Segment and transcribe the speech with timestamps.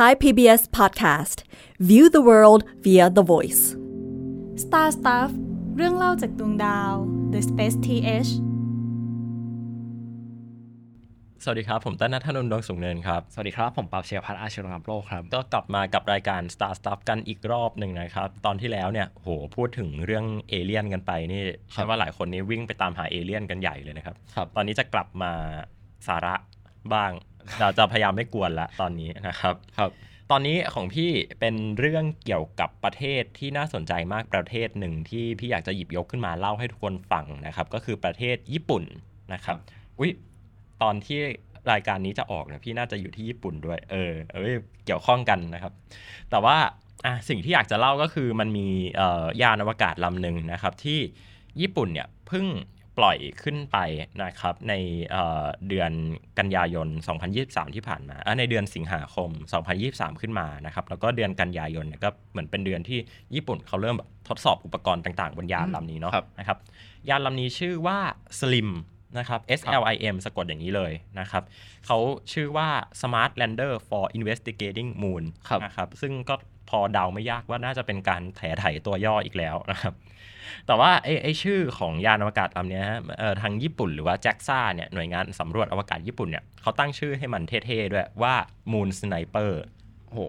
[0.00, 1.38] Thai PBS Podcast
[1.88, 3.62] View the world via the voice
[4.64, 5.30] Star Stuff
[5.76, 6.92] เรื่องเล่าจากดวงดาว
[7.32, 8.30] The Space TH
[11.44, 21.42] สวัสดีครับ ผมต้นนัทนนท์ดวงสุงเนินครับ สวัสดีครับ ผมปราบเชียรพัฒน์อาชีวงามโลกครับ ก็กลับมากับรายการ Star Stuff กันอีกรอบหนึ่งนะครับ ตอนที่แล้วเนี่ยโหพูดถึงเรื่องเอเลี่ยนกันไปนี่
[21.72, 25.32] ใช่ว่าหลายคนนี้วิ่งไปตามหาเอเลี่ยนกันใหญ่เลยนะครับครับตอนนี้จะกลับมา
[26.08, 26.34] สาระ
[26.94, 27.12] บ้าง
[27.60, 29.90] เราจะพยายามไม่กวนละตอนนี้นะครับ ครับ
[30.30, 31.10] ตอนนี้ของพี่
[31.40, 38.84] เป็นเรื่องเกี่ยวกับประเทศที่น่าสนใจมากประเทศหนึ่งที่พี่อยากจะหยิบยกขึ้นมาเล่าให้ทุกคนฟังนะครับ ก็คือประเทศญี่ปุ่น
[39.32, 39.56] นะครับ
[39.98, 40.12] อุ้ย
[40.82, 41.20] ตอนที่
[41.72, 44.54] รายการนี้จะออกเนี่ยพี่น่าจะอยู่ที่ญี่ปุ่นด้วย เออ เอย
[44.84, 45.72] เกี่ยวข้องกันนะครับ
[46.30, 46.56] แต่ว่า
[47.04, 50.98] อะสิ่งที่อยากจะเล่าก็คือมันมีเอ่อยานอวกาศลำหนึ่งนะครับ ที่
[51.60, 52.46] ญี่ปุ่นเนี่ยเพิ่ง
[52.98, 53.78] ปล่อยขึ้นไป
[54.22, 54.74] นะครับใน
[55.10, 55.92] เอ่อเดือน
[56.38, 56.88] กันยายน
[57.30, 59.30] 2023 ที่ผ่านมาเอ่อในเดือนสิงหาคม
[59.76, 62.98] 2023 ขึ้นมานะครับแล้วก็เดือนกันยายนเนี่ยก็เหมือนเป็นเดือนที่
[63.34, 66.58] ญี่ปุ่นเขาเริ่มแบบทดสอบอุปกรณ์ต่างๆ บนยานลำนี้เนาะครับนะครับ
[67.08, 67.98] ยานลำนี้ชื่อว่า
[68.40, 68.70] Slim
[69.18, 71.42] นะครับ S L I M สะกดอย่างนี้เลยนะครับ
[71.86, 71.98] เขา
[72.32, 72.68] ชื่อว่า
[73.00, 76.34] Smart Lander for Investigating Moon ครับนะครับซึ่งก็
[76.70, 79.94] พอเดาไม่ยากว่าน่าจะเป็นการแถไถตัวย่ออีกแล้วนะครับ
[80.66, 82.82] แต่ว่าไอ้ไอชื่อของยานอวกาศลำนี้
[83.42, 88.34] ทางญี่ปุ่นหรือว่า JAXA เนี่ยหน่วยงานสำรวจอวกาศญี่ปุ่นเนี่ยเขาตั้งชื่อให้มันเท่ๆด้วยว่า
[88.72, 89.52] Moon Sniper
[90.06, 90.20] โอ้โห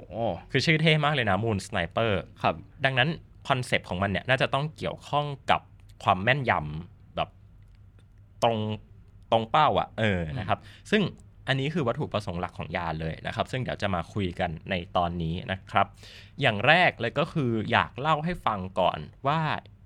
[0.52, 2.12] คือชื่อเท่มากเลยนะ Moon Sniper
[2.44, 3.10] ครับ ดังนั้น
[3.48, 5.62] คอนเซปต์ของมันเนี่ยน่าจะต้องเกี่ยวข้องกับ
[6.04, 7.30] ความแม่นยำแบบ
[8.44, 8.58] ตรง
[9.32, 10.60] ตรงเป้าอะ่ะเออนะครับ
[10.92, 11.02] ซึ่ง
[11.48, 15.88] อันนี้คือวัตถุประสงค์หลักของยานเลยนะครับ ซึ่งเดี๋ยวจะมาคุยกันในตอนนี้นะครับ
[16.42, 19.40] อย่างแรกเลยก็คืออยากเล่าให้ฟังก่อนว่า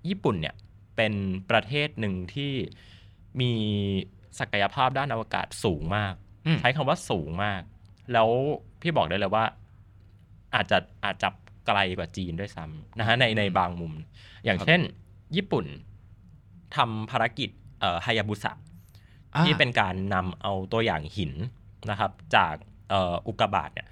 [0.09, 0.55] ญี่ปุ่นเนี่ย
[0.95, 1.13] เป็น
[1.51, 2.51] ประเทศหนึ่งที่
[3.41, 3.51] มี
[4.39, 6.13] ศักยภาพด้านอวกาศสูงมาก
[6.45, 7.61] อืมใช้คำว่าสูงมาก
[8.13, 8.29] แล้ว
[8.81, 9.45] พี่บอกได้เลยว่า
[10.55, 11.29] อาจจะอาจจะ
[11.67, 13.93] ไกลกว่าจีนด้วยซ้ำนะฮะในในบางมุม
[14.45, 14.79] อย่างเช่น
[15.35, 15.65] ญี่ปุ่น
[16.75, 18.74] ทำภารกิจเอ่อฮายาบุสะอ่า
[19.41, 21.33] ที่เป็นการนำเอาตัวอย่างหิน
[21.89, 22.55] นะครับ จาก
[22.89, 23.87] เอ่ออุกกาบาตเนี่ย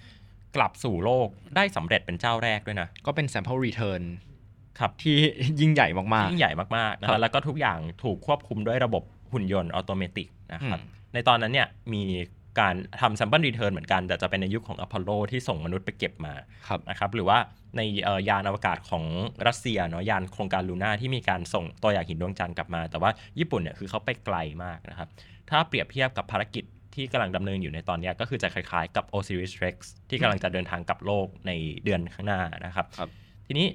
[0.55, 4.03] กลับสู่โลกได้สำเร็จเป็นเจ้าแรกด้วยนะ ก็เป็น sample return
[4.79, 5.17] ครับที่
[5.59, 12.03] ยิ่งใหญ่มากยิ่งใหญ่มากๆนะครัฮะบแล้วก็ทุกอย่างถูกควบคุมด้วยระบบหุ่นยนต์ automatic นะครับอืมในตอนนั้นเนี่ยมี
[12.59, 17.37] การทำ sample return เหมือนกัน แต่จะเป็นในยุคของอพอลโลที่ส่งมนุษย์ไปเก็บมาๆครับนะครับหรือว่า
[17.77, 19.03] ในเอ่อยานอวกาศของ
[19.47, 25.09] รัสเซียเนาะยานโครงการลูน่าที่มีการส่งตัวอย่างหินดวงจันทร์กลับมา แต่ว่าญี่ปุ่นเนี่ยคือเขาไปไกลมากนะครับ
[25.49, 26.63] ถ้าเปรียบเทียบกับภารกิจ
[26.95, 29.75] ที่กำลังดำเนินอยู่ในตอนเนี้ยก็คือจะคล้ายๆกับ Osiris Rex
[30.09, 31.51] ที่กำลังจะเดินทางกลับโลกใน
[31.83, 33.09] เดือนข้างหน้านะครับครับ
[33.47, 33.67] ทีนี้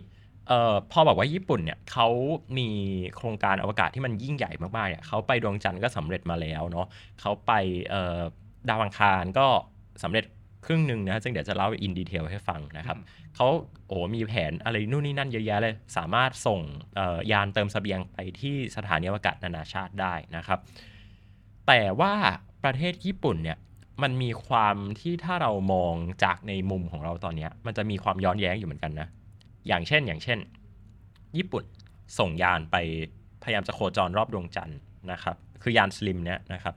[0.49, 2.09] เอ่อพอบอกว่าญี่ปุ่นเนี่ยเขา
[2.59, 2.69] มี
[3.17, 6.87] โครงการอวกาศที่มันยิ่งใหญ่มากๆเนี่ยเขาไปดวงจันทร์ก็สำเร็จมาแล้วเนาะ
[7.21, 7.53] เขาไป
[7.91, 8.21] เอ่อ
[8.69, 9.47] ดาวอังคารก็
[10.03, 10.25] สำเร็จ
[10.67, 12.97] ครึ่งหนึ่งนะซึ่งเดี๋ยวจะเล่าอินดีเทลให้ฟังนะครับ
[13.37, 13.47] เขา
[13.89, 16.61] โอ้มีแผนอะไรนู่นนี่นั่นเยอะแยะเลย สามารถส่ง
[16.97, 20.61] เอ่อยานเติมเสบียงไปที่สถานีอวกาศนานาชาติได้นะครับ
[21.69, 22.13] แต่ว่า
[22.65, 23.59] ประเทศญี่ปุ่นเนี่ย
[24.03, 29.09] มันมีความที่ถ้าเรามองจากในมุมของเราตอนเนี้ยมันจะมีความย้อนแย้งอยู่เหมือนกันนะ
[29.69, 30.39] อย่างเช่นอย่างเช่น
[31.37, 31.65] ญี่ปุ่น
[32.19, 32.77] ส่งยานไป
[33.43, 34.79] พยายามจะโคจรรอบดวงจันทร์
[35.13, 36.75] นะครับ คือยานสลิมเนี่ยนะครับ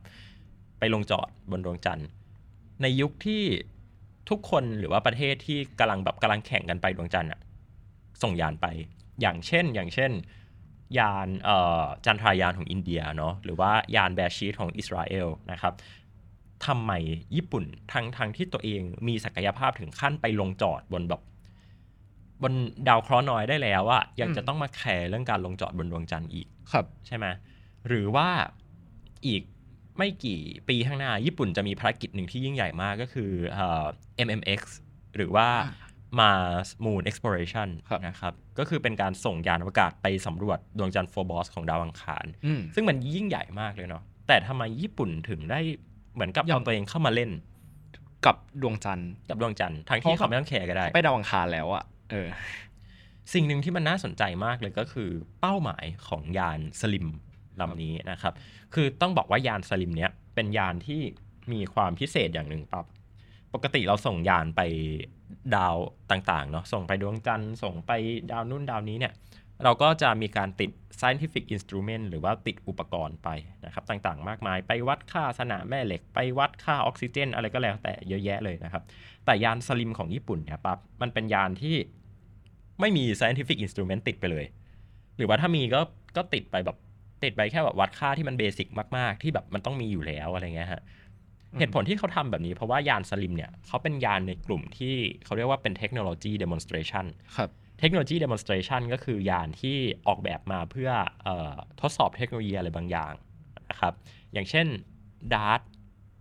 [0.80, 2.08] ไปลงจอดบนดวงจันทร์
[2.82, 3.44] ในยุคที่
[4.30, 7.40] ทุกคนหรือว่าประเทศที่กำลังแบบกำลังแข่งกันไปดวงจันทร์อะ
[8.24, 8.68] ส่งยานไป
[9.22, 10.12] อย่างเช่นอย่างเช่น
[11.00, 15.74] ยานเอ่อจันทรายานของอินเดียเนาะหรือว่ายานแบชีตของอิสราเอลนะครับ
[16.66, 16.92] ทำไม
[17.36, 17.64] ญี่ปุ่น
[17.94, 21.22] ทั้งทั้งที่ตัวเองมีศักยภาพถึงขั้นไปลงจอดบนแบบ
[22.44, 22.54] บน
[22.88, 27.26] ดาวเคราะห์น้อยได้แล้วอะยังจะต้องมาแคร์เรื่องการลงจอดบนดวงจันทร์อีกครับ ใช่ไหม
[27.88, 28.30] หรือว่า
[29.28, 29.44] อีก
[29.98, 33.86] ไม่กี่ปีข้างหน้า ญี่ปุ่นจะมีภารกิจหนึ่งที่ยิ่งใหญ่มากก็คือเอ่อ
[34.28, 34.62] MMX
[35.16, 35.48] หรือว่า
[36.20, 45.60] Mars Moon Exploration ครับนะครับ ก็คือเป็นการส่งยานอวกาศไปสำรวจดวงจันทร์โฟบอสของดาวอังคารอืมซึ่งมันยิ่งใหญ่มากเลยเนาะแต่ทำไมญี่ปุ่นถึงได้
[46.14, 47.32] เหมือนกับยัเอางตัวเองเข้ามาเล่น
[48.26, 52.28] กับดวงจันทร์กับดวงจันทร์ทั้งที่เพเขาราะไม่ต้องแคร์ก็ได้ ไปดาวอังคารแล้วอะเออ
[53.34, 55.10] สิ่งหนึ่งที่มันน่าสนใจมากเลยก็คือ
[55.42, 57.08] เป้าหมายของยานสลิม
[57.60, 58.34] ลำนี้นะครับ
[58.74, 61.02] คือต้องบอกว่ายานสลิมเนี้ยเป็นยานที่
[61.52, 62.64] มีความพิเศษอย่างหนึ่ง
[63.54, 64.62] ปกติเราส่งยานไป
[65.56, 65.76] ดาว
[66.12, 67.92] ต่างๆเนาะส่งไปดวงจันทร์ส่งไป
[68.32, 69.14] ดาวนู่นดาวนี้เนี่ย
[69.64, 73.30] เราก็จะมีการติด scientific instrument หรือว่าติดอุปกรณ์ไป
[73.66, 78.84] นะครับต่างๆ มากมาย ไปวัดค่าสนามแม่เหล็ก ไปวัดค่าออกซิเจน อะไรก็แล้วแต่เยอะแยะเลยนะครับ
[79.26, 81.76] แต่ยานสลิมของญี่ปุ่นเนี่ยปั๊บมันเป็นยานที่
[82.80, 84.46] ไม่มี scientific instrument ติดไปเลย
[85.18, 85.82] หรือว่าถ้ามีก็
[86.18, 86.78] ก็ติดไปแบบ
[87.24, 88.68] ติดไปแค่แบบวัดค่าที่มันเบสิก
[88.98, 90.82] มากๆ ที่แบบมันต้องมีอยู่แล้วอะไรเงี้ยฮะ
[91.60, 94.96] เหตุผลที่เขาทำแบบนี้เพราะว่ายานสลิมเนี่ยเขาเป็นยานในกลุ่มที่
[95.26, 97.06] เขาเรียกว่าเป็นเทคโนโลยี demonstration
[97.38, 97.50] ครับ
[97.80, 99.78] เทคโนโลยี demonstration ก็คือยานที่
[100.08, 100.90] ออกแบบมาเพื่อ
[101.24, 103.14] เออทดสอบเทคโนโลยีอะไรบางอย่าง
[103.70, 103.94] นะครับ
[104.34, 104.68] อย่างเช่น
[105.34, 105.62] DART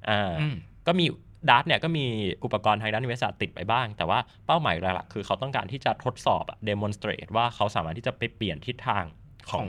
[0.09, 0.55] อ่าอืม
[0.87, 1.07] ก็มี
[1.49, 2.05] ดาร์ตเนี่ยก็มี
[2.45, 9.05] อุปกรณ์ทางด้านวิทยาศาสตร์ติดไปบ้าง แต่ว่าเป้าหมายหลักๆคือเขาต้องการที่จะทดสอบอะ demonstrate ว่าเขาสามารถที่จะไปเปลี่ยนทิศทาง
[9.51, 9.69] ของของ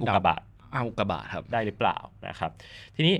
[0.00, 0.40] อุกกาบาต
[0.74, 1.96] อ้าวอุกกาบาตครับได้หรือเปล่า
[2.28, 2.50] นะครับ
[2.96, 3.16] ทีนี้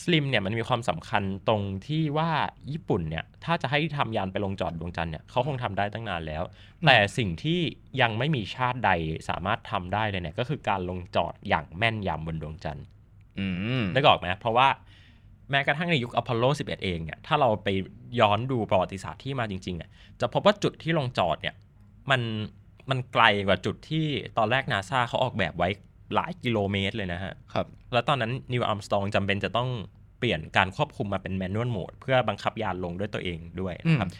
[0.00, 2.30] สลิมเนี่ยมันมีความสำคัญตรงที่ว่า
[2.70, 6.42] ญี่ปุ่นเนี่ยถ้าจะให้ทำยานไปลงจอดดวงจันทร์เนี่ยเขาคงทำได้ตั้งนานแล้ว
[6.86, 7.60] แต่สิ่งที่
[8.00, 8.90] ยังไม่มีชาติใด
[9.28, 12.84] สามารถทำได้เลยเนี่ยก็คือการลงจอดอย่างแม่นยำบนดวงจันทร์
[13.38, 13.46] อื
[13.80, 14.68] มได้กออกไหมเพราะว่า
[15.50, 17.68] แม้กระทั่งในยุคอพอลโล 11 เองเนี่ยถ้าเราไป
[18.20, 19.90] ย้อนดูประวัติศาสตร์ที่มาจริงๆเนี่ย
[20.20, 21.54] จะพบว่าจุดที่ลงจอดเนี่ย
[22.10, 22.20] มัน
[22.90, 24.06] มันไกลกว่าจุดที่
[24.38, 25.68] ตอนแรกนาซาเขาออกแบบไว้
[26.14, 29.68] หลายกิโลเมตรเลยนะฮะครับแล้วตอนนั้นนิวอัมสตองจำเป็นจะต้อง
[30.18, 34.10] เปลี่ยนการควบคุมมาเป็นแมนนวลโหมดเพื่อบังคับยานลงด้วยตัวเองด้วยนะครับ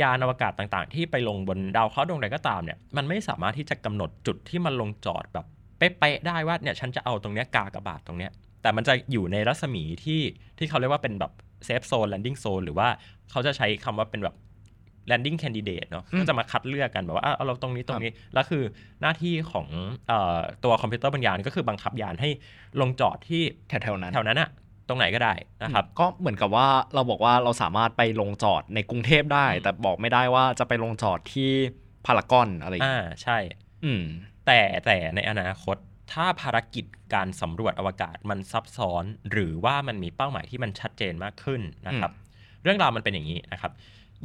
[0.00, 5.46] ยานอวกาศต่างๆ ที่ไปลงบนดาวเคราะห์ดวงใดก็ตามเนี่ยมันไม่สามารถที่จะกำหนดจุดที่มันลงจอดแบบ
[5.78, 8.32] เป๊ะๆได้ว่าเนี่ยฉันจะเอาตรงเนี้ยกากบาทตรงเนี้ย
[8.62, 10.20] แต่มันจะอยู่ในรัศมีที่
[10.58, 11.32] ที่เขาเรียกว่าเป็นแบบ
[11.64, 12.88] safe zone landing zone หรือว่า
[13.30, 14.36] เขาจะใช้คำว่าเป็นแบบ
[15.10, 18.62] landing candidate เนาะอืมก็จะมาคัดเลือกกันแบบว่าอะเอาเราตรงนี้ตรงนี้ แล้วคือ
[19.02, 19.66] หน้าที่ของ
[20.08, 22.28] เอ่อตัวคอมพิวเตอร์บนยานก็คือบังคับยานให้
[22.80, 24.50] ลงจอดที่แถวๆนั้นแถวนั้นอะ
[24.88, 31.50] ตรงไหนก็ได้นะครับ ก็เหมือนกับว่าเราบอกว่าเราสามารถไปลงจอดในกรุงเทพได้อืมแต่บอกไม่ได้ว่าจะไปลงจอดที่
[32.06, 33.38] พารากอนอะไรอย่างอ่าเงี้ยใช่
[33.84, 34.02] อืม
[34.46, 35.76] แต่แต่ในอนาคต
[36.12, 36.84] ถ้าภารกิจ
[37.14, 42.12] การสำรวจอวกาศมันซับซ้อน หรือว่ามันมีเป้าหมายที่มันชัดเจนมากขึ้นนะครับ
[42.62, 43.72] เรื่องราวมันเป็นอย่างนี้นะครับ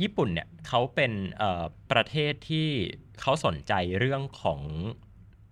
[0.02, 2.68] ญี่ปุ่นเนี่ยเขาเป็นเอ่อประเทศที่
[3.22, 4.62] เขาสนใจเรื่องของ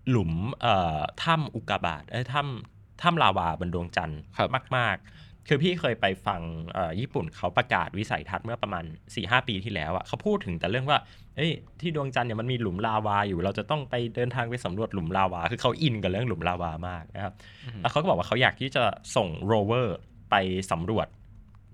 [0.10, 6.42] หลุมเอ่อถ้ำอุกกาบาตเอ้ยถ้ถ้ำลาวาบนดวงจันทร์ครับมาก ๆ คือพี่เคยไปฟัง
[6.74, 8.84] เอ่อญี่ปุ่นเขาประกาศวิสัยทัศน์เมื่อประมาณ
[9.16, 10.98] 4-5ปีที่แล้วอะเขาพูดถึงแต่เรื่องว่า
[11.36, 11.52] เฮ้ย
[11.82, 17.34] ที่ดวงจันทร์เนี่ยมันมีหลุมลาวาอยู่ เราจะต้องไปเดินทางไปสำรวจหลุมลาวา คือเขาอินกับเรื่องหลุมลาวามากนะครับ
[17.82, 18.84] แล้วเขาก็บอกว่าเขาอยากที่จะ
[19.16, 19.98] ส่งโรเวอร์
[20.32, 20.36] ไป
[20.72, 21.08] สำรวจ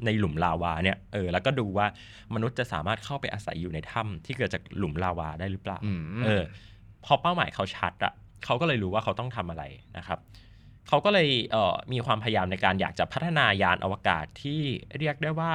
[0.05, 1.87] ในหลุมลาวาเนี่ยเออแล้วก็ดูว่า
[2.33, 6.43] มนุษย์จะสามารถเข้าไปอาศัยอยู่ในถ้ำที่เกิดจากหลุมลาวาได้หรือเปล่าอืมเออ
[7.05, 8.13] พอเป้าหมายเขาชัดอะ
[8.45, 9.63] เขาก็เลยรู้ว่าเขาต้องทำอะไร
[9.97, 10.19] นะครับ
[10.87, 14.61] เขาก็เลยเอ่อมีความพยายามในการอยากจะพัฒนายานอวกาศที่
[14.99, 15.53] เรียกได้ว่า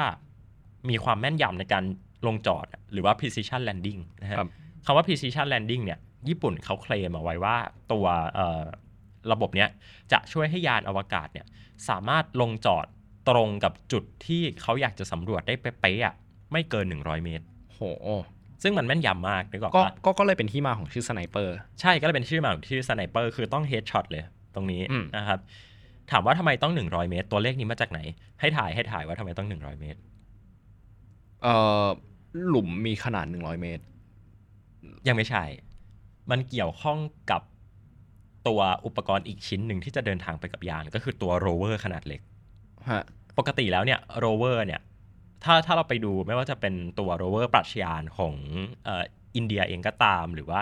[0.90, 1.84] มีความแม่นยำในการ
[2.26, 4.48] ลงจอด หรือว่า precision landing นะฮะครับ
[4.84, 5.98] คำว่า precision landing เนี่ย
[6.28, 7.56] ญี่ปุ่นเขาเคลมเอาไว้ว่า
[7.92, 8.62] ตัวเอ่อ
[9.32, 9.68] ระบบเนี้ย
[10.12, 11.46] จะช่วยให้ยานอวกาศเนี่ย
[11.88, 12.86] สามารถลงจอด
[13.28, 16.14] ตรงกับจุดที่เขาอยากจะสำรวจได้เป๊ะๆอะ
[16.52, 17.80] ไม่เกิน 100 เมตร โห
[18.62, 24.22] ซึ่งมันแม่นยำมากนึกออกก็ปะก็ก็เลยเป็นที่มาของชื่อ sniper ใช่ก็เลยเป็นชื่อมาของชื่อ sniper คือต้อง headshot เลย
[24.54, 25.38] ตรงนี้อืม นะครับ
[26.10, 28.00] ถามว่าทำไมต้อง 100 เมตร ตัวเลขนี้มาจากไหน
[28.40, 30.00] ให้ถ่ายให้ถ่ายว่าทำไมต้อง 100 เมตร
[31.42, 31.86] เอ่อ
[32.48, 33.84] หลุมมีขนาด 100 เมตร
[35.08, 35.44] ยังไม่ใช่
[36.30, 36.98] มันเกี่ยวข้อง
[37.30, 37.42] กับ
[38.48, 42.20] ตัวอุปกรณ์อีกชิ้นหนึ่งที่จะเดินทางไปกับยาน ก็คือตัวโรเวอร์ขนาดเล็ก
[42.90, 43.04] ฮะ
[43.38, 44.80] ปกติแล้วเนี่ยโรเวอร์เนี่ย
[45.44, 48.34] ถ้าถ้าเราไปดูไม่ว่าจะเป็นตัวโรเวอร์ปรัชญานของ
[48.84, 49.04] เอ่อ
[49.36, 50.60] อินเดียเองก็ตาม หรือว่า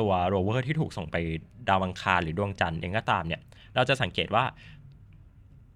[0.00, 1.16] ตัวโรเวอร์ที่ถูกส่งไป
[1.68, 3.40] ดาวอังคารหรือดวงจันทร์เองก็ตามเนี่ย
[3.74, 4.44] เราจะสังเกตว่า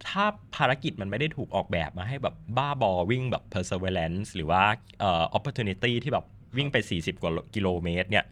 [0.08, 0.24] ถ้า
[0.56, 4.62] ภารกิจมันไม่ได้ถูกออกแบบมาให้แบบบ้าบอวิ่งแบบ Perseverance หรือว่า
[5.00, 6.24] เอ่อ Opportunity ที่แบบ
[6.56, 8.24] วิ่งไป 40 กว่ากิโลเมตรเนี่ย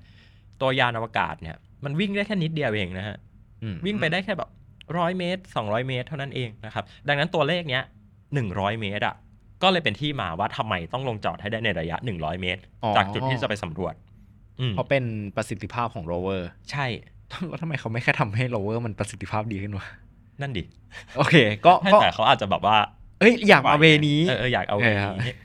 [0.60, 3.16] ตัวยานอวกาศเนี่ยมันวิ่งได้แค่นิดเดียวเองนะฮะ
[3.62, 4.50] อืมวิ่งไปได้แค่แบบ
[4.98, 7.84] ร้อยเมตร 200 เมตร เท่านั้นเองนะครับ ดังนั้นตัวเลขเนี้ย
[8.44, 9.16] 100 เมตรอะ
[9.62, 13.94] ก็เลยเป็นที่มาว่าทำไมต้องลงจอดให้ได้ในระยะ 100 เมตรอ๋อจากจุดที่จะไปสำรวจ
[14.60, 15.04] อืมเพราะเป็น
[15.36, 16.86] ประสิทธิภาพของโรเวอร์ ใช่
[17.48, 19.86] แล้วทำไมเขาไม่แค่ทำให้โรเวอร์มันประสิทธิภาพดีขึ้นวะ
[20.40, 20.64] นั่นดิ
[21.16, 21.34] โอเค
[21.66, 22.76] ก็ก็แต่เขาอาจจะแบบว่า
[23.20, 25.36] เอ้ยอยากมา way นี้เออเอออยากเอาเอเวอครับนี้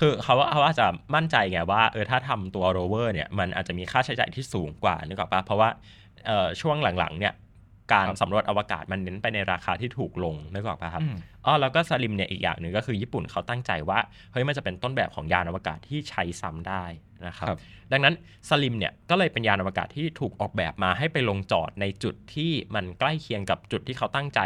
[0.00, 5.68] คือเขาเขาอาจจะมั่นใจไงว่าเออถ้าทำตัวโรเวอร์เนี่ยมันอาจจะมีค่าใช้จ่ายที่สูงกว่านึกออกปะเพราะว่า
[6.26, 7.32] เอ่อช่วงหลังๆเนี่ย
[7.92, 13.98] การสำรวจอวกาศมันเน้นไปในราคาที่ถูกลงนึกออกปะครับอืมอ๋อแล้วก็สลิมเนี่ยอีกอย่างหนึ่งก็คือญี่ปุ่นเขาตั้งใจว่า
[14.32, 16.84] เฮ้ยมันจะเป็นต้นแบบของยานอวกาศที่ใช้ซ้ำได้
[17.26, 17.58] นะครับครับ
[17.92, 18.14] ดังนั้น
[18.48, 24.40] สลิมเนี่ยก็เลยเป็นยานอวกาศที่ถูกออกแบบมาให้ไปลงจอดในจุดที่มันใกล้เคียงกับจุดที่เขาตั้งใจ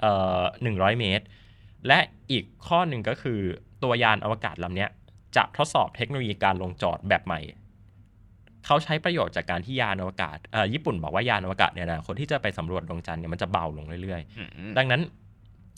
[0.00, 1.24] เอ่อหนึ่งร้อยเมตร
[1.86, 1.98] และ
[2.30, 3.40] อีกข้อหนึ่งก็คือ
[3.82, 4.90] ตัวยานอวกาศลำเนี้ย
[5.36, 7.40] จะทดสอบเทคโนโลยีการลงจอดแบบใหม่
[8.66, 15.00] เขาใช้ประโยชน์จากการที่ยานอวกาศเอ่อญี่ปุ่นบอกว่ายานอวกาศเนี่ยนะคนที่จะไปสำรวจดวงจันทร์เนี่ยมันจะเบาลงเรื่อยๆอืมดังนั้น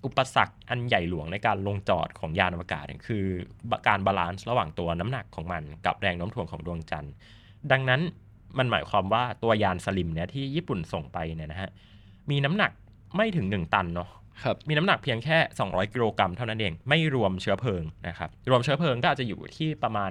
[0.07, 3.25] อุปสรรคอันใหญ่หลวงในการลงจอดของยานอวกาศเนี่ยคือ
[3.88, 7.12] การ balance ระหว่างตัวน้ำหนักของมันกับแรงโน้มถ่วงของดวงจันทร์
[7.73, 8.00] ดังนั้น
[8.59, 11.71] มันหมายความว่าตัวยานสลิมเนี่ยที่ญี่ปุ่นส่งไปเนี่ยนะฮะ
[12.31, 12.71] มีน้ำหนัก
[13.16, 14.09] ไม่ถึง 1 ตันเนาะ
[14.45, 20.11] ครับมีน้ำหนักเพียงแค่ 200 กิโลกรัมเท่านั้นเอง ไม่รวมเชื้อเพลิงนะครับ รวมเชื้อเพลิงก็อาจจะอยู่ที่ประมาณ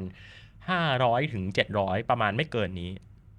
[0.74, 1.44] 500ถึง
[1.78, 2.92] 700 ประมาณไม่เกินนี้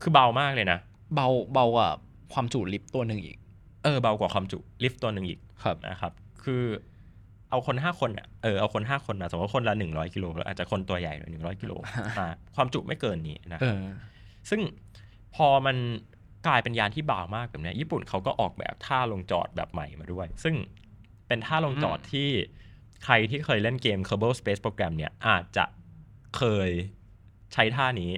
[0.03, 0.79] คือเบามากเลยนะ
[1.15, 1.89] เบาเบากว่า
[2.33, 3.37] ความจุลิฟต์ตัวหนึ่งอีก
[3.85, 6.13] เออเบากว่าความจุลิฟต์ตัวหนึ่งอีกครับนะครับ
[6.45, 6.65] คือ
[7.51, 11.73] เอาคน 5 คนอะเออเอาคน 5 คนนะสมมติว่าคนละ 100กิโลอาจจะคนตัวใหญ่หน่อย100กิโล
[12.19, 13.85] อ่าความจุไม่เกินนี้นะเออ
[14.51, 14.61] ซึ่ง
[15.35, 15.77] พอมัน
[16.47, 20.55] กลายเป็นยานที่เบามากแบบเนี้ยญี่ปุ่นเขาก็ออกแบบท่าลงจอดแบบใหม่มาด้วย ซึ่ง
[21.27, 22.29] เป็นท่าลงจอดที่
[23.05, 25.65] ใครที่เคยเล่นเกม Kerbal Space Program เนี่ยอาจจะ
[26.37, 26.71] เคย
[27.57, 28.13] ใช้ท่านี้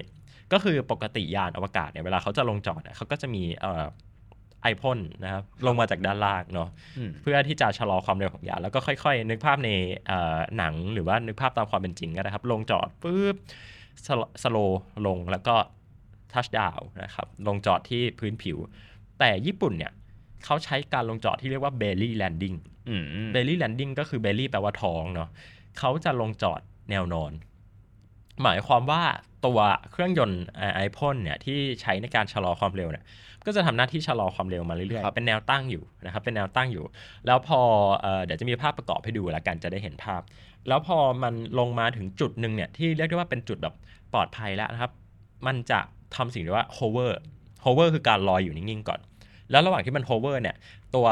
[0.53, 3.85] ก็คือปกติยานอวกาศเนี่ยเวลาเขาจะลงจอดเนี่ยเขาก็จะมีเอ่อ
[4.61, 9.69] ไอพ่นนะครับลงมาจากด้านล่างเนาะอืมเพื่อที่จะชะลอความเร็วของยานแล้วก็ค่อย ๆ นึกภาพใน
[10.07, 13.35] เอ่อหนังหรือว่านึกภาพตามความเป็นจริงก็ได้ครับ ลงจอดปุ๊บ
[14.43, 14.57] สโล
[15.07, 15.55] ลงแล้วก็
[16.33, 18.57] ทัชดาวนะครับลงจอดที่พื้นผิว
[19.19, 19.91] แต่ญี่ปุ่นเนี่ย
[20.45, 22.57] เขาใช้การลงจอดที่เรียกว่า belly landing
[22.89, 23.03] อืม
[23.33, 25.29] belly landing ก็คือ belly แปลว่าท้องเนาะ
[25.79, 27.31] เขาจะลงจอดแนวนอน
[28.43, 29.01] หมายความว่า
[29.45, 29.59] ตัว
[29.91, 30.43] เครื่องยนต์
[30.75, 33.03] ไอพ่นเนี่ยที่ใช้ในการชะลอความเร็วเนี่ย
[33.45, 36.85] ก็จะทำหน้าที่ชะลอความเร็วมาเรื่อยๆ เป็นแนวตั้งอยู่นะครับเป็นแนวตั้งอยู่
[37.25, 37.59] แล้วพอ
[38.01, 40.21] เออเดี๋ยวจะมีภาพประกอบให้ดูแล้วกันจะได้เห็นภาพ
[40.67, 43.73] แล้วพอมันลงมาถึงจุดหนึ่งเนี่ยที่เรียกได้ว่าเป็นจุดแบบ
[44.13, 44.91] ปลอดภัยแล้วนะครับ
[45.47, 45.79] มันจะ
[46.15, 47.11] ทำสิ่งที่ว่า hover
[47.65, 48.99] hover คือการลอยอยู่นิ่งๆก่อน
[49.51, 50.55] แล้วระหว่างที่มัน hover เนี่ย
[50.95, 51.07] ตัว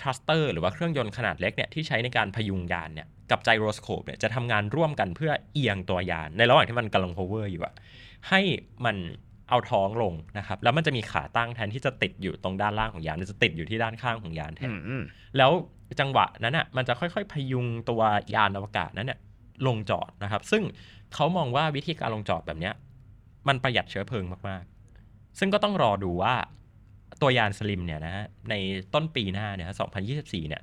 [0.00, 7.74] thruster หรือว่าเครื่องยนต์ขนาดเล็กเนี่ยที่ใช้ในการพยุงยานเนี่ย กับ gyroscope เนี่ยจะทำงานร่วมกันเพื่อเอียงตัวยาน ในระหว่างที่มันกำลัง hover อยู่อะ
[8.28, 8.40] ให้
[8.84, 8.96] มัน
[9.48, 15.02] เอาท้องลงนะครับ แล้วมันจะมีขาตั้งแทนที่จะติดอยู่ตรงด้านล่างของยานมันจะติดอยู่ที่ด้านข้างของยานแทอืนมอืม
[15.36, 15.50] แล้ว
[16.00, 18.02] จังหวะนั้นอะมันจะค่อยๆ พยุงตัว
[18.34, 19.18] ยานอวกาศนั้นเนี่ย
[19.66, 20.62] ลงจอดนะครับ ซึ่ง
[21.14, 22.74] เขามองว่าวิธีการลงจอดแบบเนี้ย
[23.48, 26.34] มันประหยัดเชื้อเพลิงมากๆ ซึ่งก็ต้องรอดูว่า
[27.22, 28.54] ตัวยานสลิมเนี่ยนะฮะใน
[28.94, 29.76] ต้นปีหน้าเนี่ยฮะ
[30.12, 30.62] 2024 เนี่ย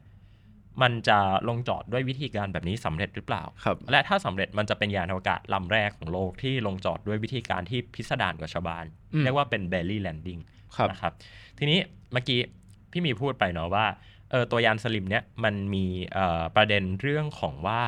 [0.82, 10.42] มันจะลงจอดด้วยวิธีการแบบนี้สำเร็จหรือเปล่าครับและถ้าสำเร็จมันจะเป็นยานอวกาศลำแรกของโลกที่ลงจอดด้วยวิธีการที่พิสดารกว่าชาวบ้านอืมเรียกว่าเป็น belly landing
[10.76, 11.14] ครับนะครับ
[11.60, 11.80] ทีนี้
[12.14, 12.40] เมื่อกี้
[12.92, 13.86] พี่มีพูดไปเนาะว่า
[14.32, 17.82] เออตัวยานสลิมเนี่ยมันมีเอ่อประเด็นเรื่องของว่า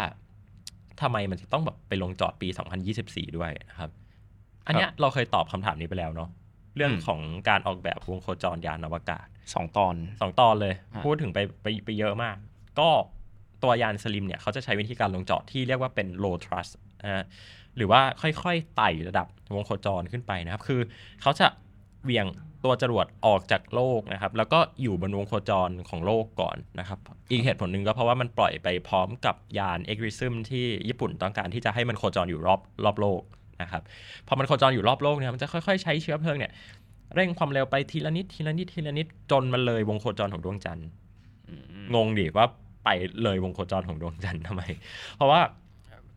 [1.01, 2.47] ทำไมมันจะต้องแบบไปลงจอดปี
[2.93, 3.89] 2024 ด้วยนะครับ
[4.67, 6.29] อันเนี้ยเราเคยตอบคำถามนี้ไปแล้วเนาะ
[6.75, 12.35] เรื่องอืมของการออกแบบวงโคจรยานอวกาศสองตอนสองตอนเลยฮะพูดถึงไปไปไปเยอะมาก
[12.79, 12.89] ก็
[13.63, 17.23] ตัวยานสลิมเนี่ยเขาจะใช้วิธีการลงจอดที่เรียกว่าเป็น low thrust นะฮะ
[17.77, 20.81] หรือว่าค่อยๆไต่ระดับวงโคจรขึ้นไปนะครับ คือ
[21.21, 21.47] เขาจะ
[22.03, 22.27] เหวี่ยง
[22.63, 26.99] ตัวจรวดออกจากโลกนะครับ แล้วก็อยู่บนวงโคจรของโลกก่อนนะครับ
[27.31, 33.21] อีกเหตุผลหนึ่งก็เพราะว่ามันปล่อยไปพร้อมกับยาน e g r i s m ที่ญี่ปุ่นต้องการที่จะให้มันโคจรอยู่รอบรอบโลก
[33.61, 33.81] นะครับ
[34.27, 36.51] พอมันโคจรอยู่รอบโลกเนี่ยมันจะค่อยๆ ใช้เชื้อเพลิงเนี่ย
[37.15, 40.87] เร่งความเร็วไปทีละนิดทีละนิดทีละนิดจนมันเลยวงโคจรของดวงจันทร์
[41.95, 42.47] งงดิว่า
[42.85, 42.89] ไป
[43.23, 44.61] เลยวงโคจรของดวงจันทร์ทำไม
[45.17, 45.41] เพราะว่า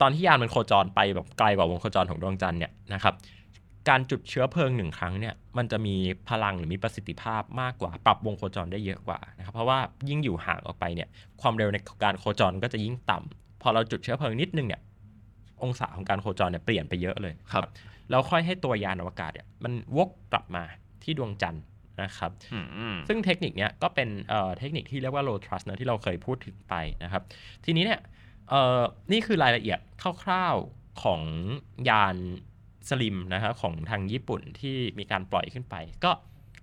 [0.00, 3.14] ตอนที่ยานมันโคจรไปแบบไกลกว่าวงโคจรของดวงจันทร์เนี่ยนะครับ
[3.88, 5.94] การจุดเชื้อเพลิงหนึ่งครั้งเนี่ยมันจะมี
[6.28, 11.08] พลังหรือมีประสิทธิภาพมากกว่า ปรับวงโคจรได้เยอะกว่านะครับเพราะว่ายิ่งอยู่ห่างออกไปเนี่ย
[11.40, 14.80] ความเร็วในการโคจรก็จะยิ่งต่ำพอเราจุดเชื้อเพลิงนิดนึงเนี่ย
[15.62, 17.62] องศาของการโคจรเนี่ยเปลี่ยนไปเยอะเลยครับ
[18.10, 20.64] แล้วค่อยให้ตัวยานอวกาศเนี่ยมันวกกลับมา
[21.02, 21.62] ที่ดวงจันทร์
[22.02, 26.74] นะครับอืมอืมซึ่งเทคนิคเนี้ยก็เป็นเอ่อเทคนิคที่เรียกว่า low trust นะที่เราเคยพูดถึงไป
[27.04, 27.22] นะครับ
[27.64, 28.00] ทีนี้เนี่ย
[28.50, 28.80] เอ่อ
[29.12, 29.78] นี่คือรายละเอียด
[30.22, 31.22] คร่าวๆของ
[31.88, 32.16] ยาน
[32.88, 35.74] สลิมนะครับของทางญี่ปุ่นที่มีการปล่อยขึ้นไป
[36.04, 36.10] ก็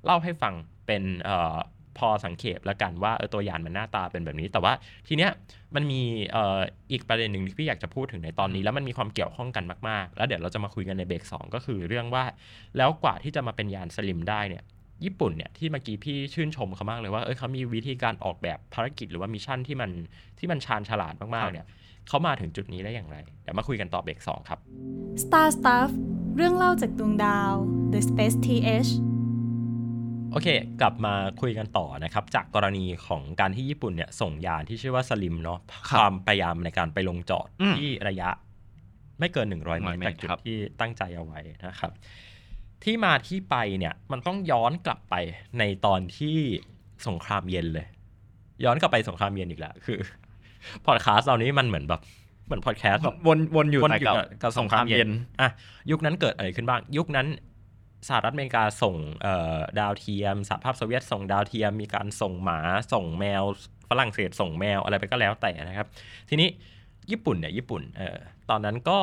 [0.05, 0.53] เล่าให้ฟัง
[0.87, 1.57] เป็นเอ่อ
[1.97, 4.73] พอสังเกตแล้วกันว่าเออตัวยานมันหน้าตาเป็นแบบนี้ แต่ว่า
[5.07, 5.31] ทีเนี้ย
[5.75, 6.01] มันมี
[6.31, 6.59] เอ่อ
[6.91, 12.23] อีกประเด็นหนึ่งที่พี่อยากจะพูดถึงในตอนนี้ แล้วมันมีความเกี่ยวข้องกันมากๆ แล้วเดี๋ยวเราจะมาคุยกันในเบรกสองก็คือเรื่องว่า
[12.77, 14.63] แล้วกว่าที่จะมาเป็นยานสลิมได้เนี่ย
[15.03, 19.91] ญี่ปุ่นเนี่ยที่เมื่อกี้พี่ชื่นชมเขามากเลยว่าเออเขามีวิธีการออกแบบภารกิจหรือว่า mission ที่มัน
[20.39, 21.65] ที่มันชาญฉลาดมากๆเนี่ย
[22.07, 24.59] เขามาถึงจุดนี้ได้อย่างไร เดี๋ยวมาคุยกันต่อเบรกสองครับ
[25.23, 25.89] Star Stuff
[26.35, 27.51] เรื่องเล่าจากดวงดาว
[27.93, 28.91] The Space TH
[30.31, 30.47] โอเค
[30.81, 35.59] กลับมาคุยกันต่อนะครับ จากกรณีของการที่ญี่ปุ่นเนี่ยส่งยานที่ชื่อว่าสลิมเนาะ
[35.89, 38.29] ครับความพยายามในการไปลงจอดอืมที่ระยะ
[39.19, 41.91] ไม่เกิน 100เมตร100เมตรจากจุดครับที่ตั้งใจเอาไว้นะครับ
[42.83, 45.15] ที่มาที่ไปเนี่ยมันต้องย้อนกลับไป
[45.59, 46.37] ในตอนที่
[47.07, 47.87] สงครามเย็นเลย
[48.63, 49.99] ย้อนกลับไปสงครามเย็นอีกแล้วคือ
[50.85, 52.01] พอดแคสต์เรานี้มันเหมือนแบบ
[52.45, 55.09] เหมือนพอดแคสต์แบบวนวนอยู่วนแต่อยู่กับกับสงครามเย็น
[55.41, 55.49] อะ
[55.91, 57.27] ยุคนั้นเกิดอะไรขึ้นบ้าง ยุคนั้น
[58.07, 62.59] สหรัฐอเมริกาส่งเอ่อดาวเทียมสหภาพโซเวียตส่งดาวเทียม มีการส่งหมา
[62.93, 63.43] ส่งแมว
[63.89, 65.87] ฝรั่งเศสส่งแมวอะไรไปก็แล้วแต่นะครับ
[66.29, 66.49] ทีนี้
[67.11, 68.17] ญี่ปุ่นเนี่ยญี่ปุ่นเอ่อ
[68.49, 68.99] ตอนนั้นก็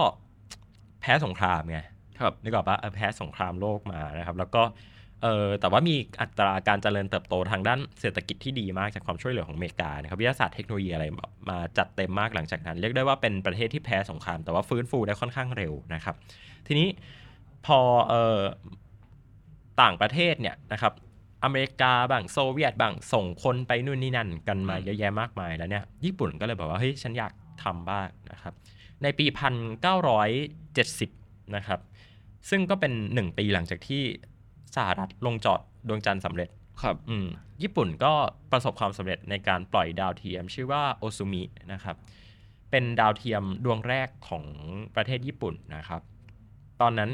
[1.00, 1.80] แพ้สงครามไง
[2.20, 4.62] ครับนึกออกปะเออแพ้สงครามโลกมานะครับ แล้วก็
[5.22, 16.14] เออแต่ว่ามีอัตราการเจริญเติบโตทางด้านเศรษฐกิจที่ดีมากจากความช่วยเหลือของอเมริกานะครับวิทยาศาสตร์เทคโนโลยีอะไรแบบมาจัดเต็มมากหลังจากนั้น เรียกได้ว่าเป็นประเทศที่แพ้สงคราม แต่ว่าฟื้นฟูได้ค่อนข้างเร็วนะครับ
[16.66, 16.88] ทีนี้
[17.66, 17.78] พอ
[18.08, 18.38] เออ
[19.82, 20.92] ต่างประเทศเนี่ยนะครับ
[21.44, 27.32] อเมริกาบ้างโซเวียตบ้างส่งคนไปนู่นนี่นั่นกันมาเยอะแยะมากมายแล้วเนี่ยญี่ปุ่นก็เลยบอกว่าเฮ้ยฉันอยาก
[27.64, 28.54] ทำบ้างนะครับ
[29.02, 29.26] ในปี
[30.60, 31.80] 1970 นะครับ
[32.50, 34.02] ซึ่งก็เป็นหนึ่งปีหลังจากที่
[34.76, 36.48] สหรัฐลงจอดดวงจันทร์สำเร็จ
[36.82, 37.26] ครับอืม
[37.62, 38.12] ญี่ปุ่นก็
[38.52, 41.96] ประสบความสำเร็จในการปล่อยดาวเทียม ชื่อว่าโอซูมินะครับ
[42.70, 44.44] เป็นดาวเทียมดวงแรกของ
[44.94, 46.02] ประเทศญี่ปุ่นนะครับ
[46.80, 47.10] ตอนนั้น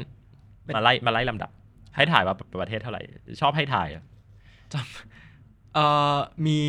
[0.75, 1.51] มาไล่มาไล่ลำดับ
[1.95, 3.01] ให้ถ่ายว่าประเทศเท่าไหร่
[3.41, 4.03] ชอบให้ถ่ายอะ
[5.73, 6.17] เอ่อ
[6.47, 6.61] มี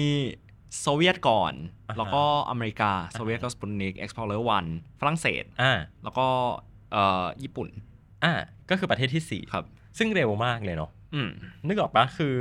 [0.80, 1.52] โซเวียตก่อน
[1.88, 4.66] อ่าฮะแล้วก็อเมริกา โซเวียตก็สปุตนิก Explorer One
[5.00, 6.26] ฝรั่งเศสอ่าแล้วก็
[6.92, 7.68] เอ่อญี่ปุ่น
[8.24, 8.34] อ่า
[8.70, 9.64] ก็คือประเทศที่สี่ครับ
[9.98, 11.30] ซึ่งเร็วมากเลยเนาะอืม
[11.66, 12.34] นึกออกปะคือ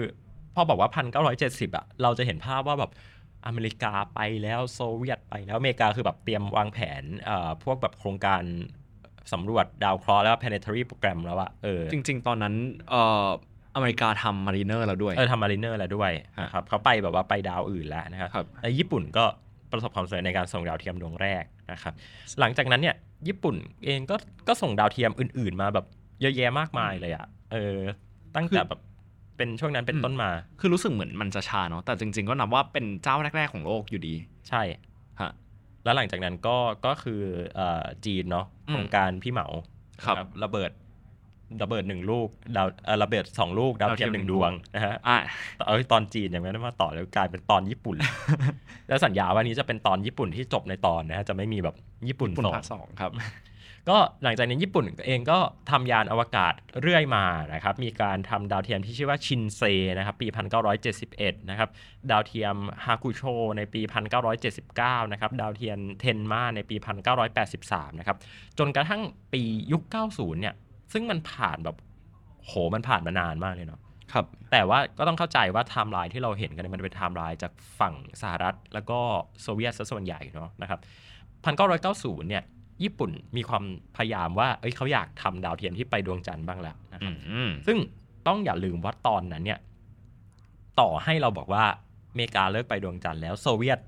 [0.56, 2.92] พอบอกว่าพันเก้าร้อยเจ็ดสิบอะเราจะเห็นภาพว่าแบบ
[3.46, 8.44] อเมริกาไปแล้วโซเวียตไปแล้วอเมริกาคือแบบเตรียมวางแผนเอ่อพวกแบบโครงการ
[9.34, 12.54] สำรวจดาวเคราะห์แล้ว planetary program แล้วอะเออจริง ๆ ตอนนั้น
[12.90, 13.28] เอ่อ
[13.76, 19.26] อเมริกาทำมาริเนอร์แล้วด้วยเออทำมาริเนอร์แล้วด้วยนะครับเขาไปแบบว่าไปดาวอื่นแล้วนะครับครับในญี่ปุ่นก็
[19.72, 21.94] ประสบความสำเร็จในการส่งดาวเทียมดวงแรกนะครับ
[22.40, 22.96] หลังจากนั้นเนี่ย
[23.28, 24.16] ญี่ปุ่นเองก็
[24.48, 25.86] ก็ส่งดาวเทียมอื่น ๆ มาแบบ
[26.22, 27.80] เยอะแยะมากมายเลยอะเออ
[28.36, 28.80] ตั้งแต่แบบ
[29.38, 34.16] เป็นช่วงนั้นเป็นต้นมา คือรู้สึกเหมือนมันจะช้าเนาะแต่จริง ๆ ก็นับว่าเป็นเจ้าแรก ๆ ของโลกอยู่ดี
[34.50, 34.62] ใช่
[35.20, 35.32] ฮะ
[35.84, 37.22] แล้วหลังจากนั้นก็ก็คือ
[37.56, 39.48] เอ่อจีนเนาะอืมโครงการพี่เหมา
[40.06, 40.72] ครับนะระเบิด
[41.64, 42.28] ระเบิดหนึ่งลูก
[42.58, 45.18] ดาวเอ่อระเบิดสองลูกดาวดาวเทีเทียยมมหนึ่งหนึ่ดงวดงวงนะฮะอะ
[45.68, 47.98] เอ้ยตอนจีนยังไม่ได้มาต่อแล้วกลายเป็นตอนญี่ปุ่น
[48.88, 51.76] แล้วสัญญาว่านี้จะเป็นตอนญี่ปุ่นที่จบในตอนนะฮะจะไม่มีแบบ
[52.08, 53.12] ญี่ปุ่นปุ่นสองภาคสองครับ
[53.90, 55.40] ก็หลังจากนี้ญี่ปุ่นเองก็
[55.72, 59.62] ทำยานอวกาศเรื่อยมานะครับ มีการทำดาวเทียมที่ชื่อว่าชินเซ
[59.98, 60.28] นะครับ ปี
[60.88, 61.70] 1971 นะครับ
[62.12, 63.22] ดาวเทียมฮากุโช
[63.58, 63.82] ในปี
[64.46, 66.76] 1979 นะครับ ดาวเทียมเทนมาในปี
[67.38, 68.18] 1983 นะครับ
[68.60, 69.02] จนกระทั่ง
[69.34, 69.42] ปี
[69.72, 70.56] ยุค 90 เนี่ย
[70.92, 71.76] ซึ่งมันผ่านแบบ
[72.46, 73.82] โหมันผ่านมานานมากเลยเนาะ
[74.14, 79.00] ครับ แต่ว่าก็ต้องเข้าใจว่าไทม์ไลน์ที่เราเห็นกันเนี่ยมันเป็นไทม์ไลน์จากฝั่งสหรัฐ แล้วก็
[79.42, 80.80] โซเวียตซะส่วนใหญ่เนาะนะครับ
[81.48, 82.44] 1990เนี่ย
[82.84, 83.64] ญี่ปุ่นมีความ
[83.98, 87.78] พยายามว่าเอ้ยเขาอยากทำดาวเทียมที่ไปดวงจันทร์บ้างแล้วนะครับอืมซึ่ง
[88.28, 89.60] ต้องอย่าลืมว่าตอนนั้นเนี่ย
[90.80, 91.64] ต่อให้เราบอกว่า
[92.12, 93.80] อเมริกาเลิกไปดวงจันทร์แล้วโซเวียต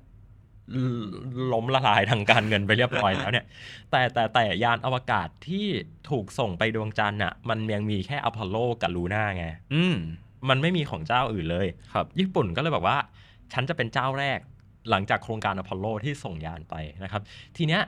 [1.54, 3.46] ล้มละลายทางการเงินไปเรียบร้อยแล้วเนี่ย
[3.92, 5.66] แต่แต่แต่ยานอวกาศที่
[6.10, 9.96] ถูกส่งไปดวงจันทร์อะ มันยังมีแค่อพอลโลกับลูน่าไง อืม
[10.50, 12.98] มันไม่มีของเจ้าอื่นเลยครับ ญี่ปุ่นก็เลยบอกว่า
[13.54, 14.40] ฉันจะเป็นเจ้าแรก
[14.90, 17.22] หลังจากโครงการอพอลโลที่ส่งยานไปนะครับ
[17.58, 17.82] ทีเนี้ย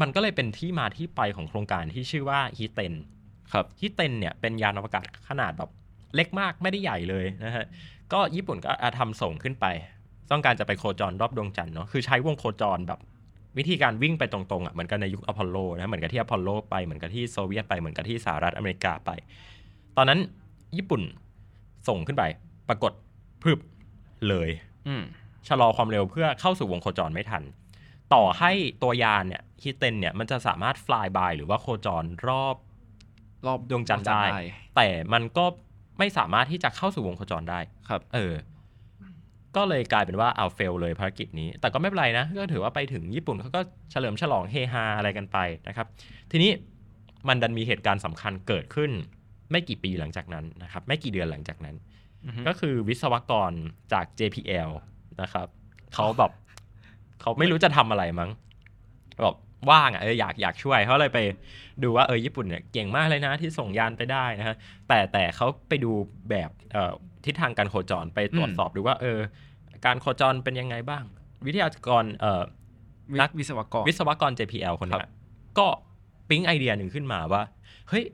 [0.00, 2.94] มันก็เลยเป็นที่มาที่ไปของโครงการที่ชื่อว่าฮิเตน
[3.52, 5.70] ครับฮิเตนเนี่ยเป็นยานอวกาศขนาดแบบ
[6.14, 7.66] เล็กมากไม่ได้ใหญ่เลยนะฮะ
[8.12, 9.66] ก็ญี่ปุ่นก็อะทำส่งขึ้นไป
[10.30, 13.00] ต้องการจะไปโคจรรอบดวงจันทร์เนาะคือใช้วงโคจรแบบ
[13.58, 19.10] วิธีการวิ่งไปตรงๆอะเหมือนกันในยุคอพอลโลนะเหมือนกับที่อพอลโลไปเหมือนกับที่โซเวียตไปเหมือนกับที่สหรัฐอเมริกาไป
[19.96, 20.20] ตอนนั้น
[20.76, 21.02] ญี่ปุ่น
[21.88, 22.24] ส่งขึ้นไป
[22.68, 22.92] ปรากฏ
[23.42, 23.60] พรึบ
[24.28, 24.48] เลย
[24.88, 25.02] อืม
[25.48, 27.42] ชะลอความเร็วเพื่อเข้าสู่วงโคจรไม่ทัน
[28.14, 32.56] ต่อให้ตัวยานเนี่ยฮิเตนเนี่ยมันจะสามารถ fly by หรือว่าโคจรรอบ
[33.46, 34.40] รอบดวงจันทร์ได้ดวงจันทร์ได้
[34.76, 35.44] แต่มันก็
[35.98, 38.34] ไม่สามารถที่จะเข้าสู่วงโคจรได้ครับ เออ
[39.56, 45.38] ก็เลยกลายเป็นว่าเอาเฟลเลยภารกิจนี้ แต่ก็ไม่เป็นไรนะ ก็ถือว่าไปถึงญี่ปุ่นเขาก็เฉลิมฉลองเฮฮาอะไรกันไป
[45.68, 45.86] นะครับ
[46.30, 46.50] ทีนี้
[47.28, 48.90] มันดันมีเหตุการณ์สำคัญเกิดขึ้น
[49.50, 51.76] ไม่กี่ปีหลังจากนั้นนะครับ ไม่กี่เดือนหลังจากนั้น
[52.24, 53.52] อือฮึก็คือวิศวกร
[53.92, 54.70] จาก JPL
[55.22, 55.48] นะครับ
[55.94, 56.32] เขาแบบ
[57.20, 58.30] เขาไม่รู้จะทำอะไรมั้ง
[59.22, 59.36] แบบ
[59.70, 61.18] ว่างอะเอออยากอยากช่วยเขาเลยไป
[61.82, 64.56] ดูว่าเออญี่ปุ่นเนี่ยเก่งมากเลยนะที่ส่งยานไปได้นะฮะ
[64.88, 65.92] แต่แต่เขาไปดู
[66.30, 66.92] แบบเอ่อ
[67.24, 69.18] ทิศทางการโคจรไปตรวจสอบดูว่าเออ
[69.86, 71.04] การโคจรเป็นยังไงบ้าง
[71.46, 72.42] วิทยากรเอ่อ
[73.20, 75.10] นักวิศวกรวิศวกร JPL คนครันี้บ
[75.58, 75.66] ก็
[76.28, 77.42] ปิ๊งไอเดียหนึ่งขึ้นมาว่า
[77.88, 78.04] เฮ้ย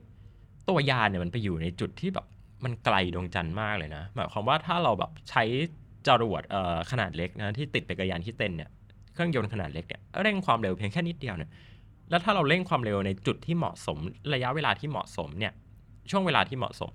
[0.69, 2.25] ตัวยานเนี่ยมันไปอยู่ในจุดที่แบบ
[2.63, 5.43] มันไกลดวงจันทร์มากเลยนะหมายความว่าถ้าเราแบบใช้
[6.07, 8.69] จรวดเอ่อขนาดเล็กนะที่ติดไปกับยานที่เต้นเนี่ย
[9.13, 11.49] เครื่องยนต์ขนาดเล็กเนี่ยเร่งความเร็วเพียงแค่นิดเดียวเนี่ย
[12.09, 13.97] แล้วถ้าเราเร่งความเร็วในจุดที่เหมาะสม
[14.33, 15.53] ระยะเวลาที่เหมาะสมเนี่ย
[16.11, 16.91] ช่วงเวลาที่เหมาะสม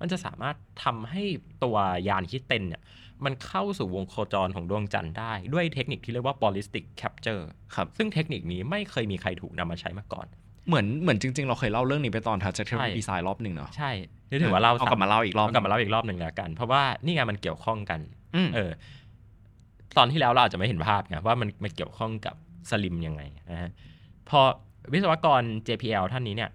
[0.00, 1.22] มันจะสามารถทำให้
[1.64, 1.76] ตัว
[2.08, 2.82] ยานที่เต้นเนี่ย
[3.24, 7.42] มันเข้าสู่วงโคจรของดวงจันทร์ได้ ด้วยเทคนิคที่เรียกว่า ballistic capture
[7.74, 10.26] ครับซึ่งเทคนิคนี้ไม่เคยมีใครถูกนำมาใช้มาก่อน
[10.68, 13.90] เหมือนเหมือนจริง ๆ เราเคยเล่าเรื่องนี้ไปตอนทัชเทอใช่ร์ดีไซน์รอบหนึ่งเนาะใช่
[14.30, 18.00] นึกถึงว่าเราเอากลับมาเล่าอีกรอบเอากลับมาเล่าอีกรอบหนึ่งแล้วกัน เพราะว่านี่ไงมันเกี่ยวข้องกัน
[18.34, 18.70] อืมเออ
[19.96, 22.34] ตอนที่แล้วเราอาจจะไม่เห็นภาพไงว่ามันมันเกี่ยวข้องกับ
[22.70, 23.70] สลิมยังไงนะฮะ
[24.28, 24.40] พอ
[24.92, 26.50] วิศวกร JPL ท่านนี้เนี่ย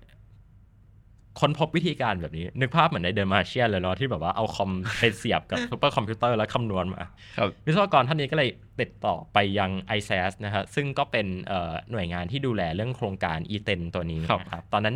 [1.39, 7.03] ค้นพบวิธีการแบบนี้ นึกภาพเหมือนในเดอะมาเชียนเลยเนาะที่แบบว่าเอาคอมไปเสียบกับซูเปอร์คอมพิวเตอร์แล้วคำนวณมา
[7.37, 8.49] ครับวิศวกรท่านนี้ก็เลย
[8.81, 14.95] ติดต่อไปยัง i s a s นะฮะซึ่งก็เป็นเอ่อหน่วยงานที่ดูแลเรื่องโครงการ ฮิเตน ตัวนี้ครับนะครับตอนนั้น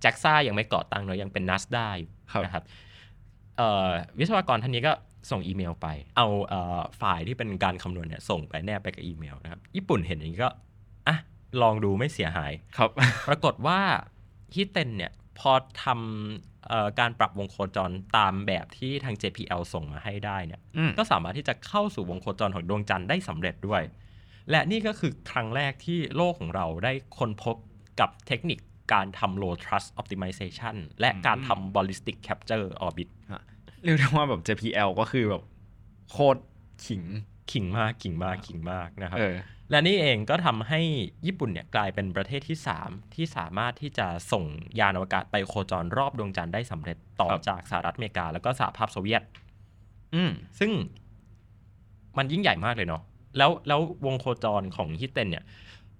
[0.00, 2.64] แจ็กซ่ายังไม่ก่อตั้งเนอะยังเป็น NASDA อยู่ครับนะครับ
[3.56, 4.92] เอ่อวิศวกรท่านนี้ก็
[5.30, 10.50] ส่งอีเมลไป เอาเอ่อไฟล์ที่เป็นการคำนวณเนี่ยส่งไปแนบไปกับอีเมลนะครับญี่ปุ่นเห็นอย่างนี้ก็
[11.08, 11.16] อะ
[11.62, 12.90] ลองดูไม่เสียหายครับ
[13.28, 13.80] ปรากฏว่า
[14.54, 15.52] ฮิเต็นเนี่ยพอ
[15.84, 23.82] ทำเอ่อการปรับวงโคจรตามแบบที่ทาง JPL ส่งมาให้ได้เนี่ยอืมก็สามารถที่จะเข้าสู่วงโคจรของดวงจันทร์ได้สำเร็จด้วย
[24.50, 27.56] และนี่ก็คือครั้งแรกที่โลกของเราได้ค้นพบ
[28.00, 28.58] กับเทคนิค
[28.92, 33.08] การทำ low thrust optimization และการทำ ballistic capture orbit
[33.82, 35.42] เรียกได้ว่าแบบ JPL ก็คือแบบ
[36.10, 36.40] โคตร
[36.86, 37.02] ขิง
[37.50, 39.36] ขิงมากขิงมากขิงมากนะครับเออ
[39.70, 40.80] และนี่เองก็ทำให้
[41.26, 44.44] ญี่ปุ่นเนี่ยกลายเป็นประเทศที่ 3 ที่สามารถที่จะส่ง
[44.80, 49.22] ยานอวกาศไปโคจรรอบดวงจันทร์ได้สำเร็จต่อครับจากสหรัฐอเมริกา แล้วก็สหภาพโซเวียต
[50.14, 50.70] อืมซึ่ง
[52.16, 53.02] มันยิ่งใหญ่มากเลยเนาะ
[53.38, 55.44] แล้วแล้ววงโคจรของฮิตเทนเนี่ย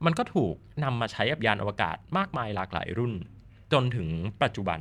[0.05, 3.13] มันก็ถูกนำมาใช้กับยานอวกาศมากมายหลากหลายรุ่น
[3.73, 4.09] จนถึง
[4.43, 4.81] ปัจจุบัน